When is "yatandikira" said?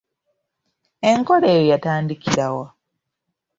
1.71-2.45